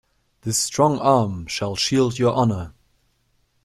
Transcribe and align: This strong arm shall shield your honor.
This 0.41 0.57
strong 0.57 0.97
arm 0.97 1.45
shall 1.45 1.75
shield 1.75 2.17
your 2.17 2.33
honor. 2.33 2.73